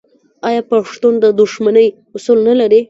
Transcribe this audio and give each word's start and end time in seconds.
آیا 0.47 0.61
پښتون 0.71 1.13
د 1.23 1.25
دښمنۍ 1.39 1.87
اصول 2.15 2.39
نلري؟ 2.47 2.79